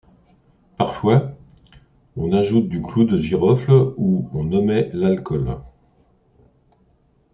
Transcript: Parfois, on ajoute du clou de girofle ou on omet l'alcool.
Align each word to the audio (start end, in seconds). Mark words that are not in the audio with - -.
Parfois, 0.77 1.37
on 2.17 2.33
ajoute 2.33 2.67
du 2.67 2.81
clou 2.81 3.03
de 3.03 3.19
girofle 3.19 3.93
ou 3.97 4.27
on 4.33 4.51
omet 4.51 4.89
l'alcool. 4.93 5.59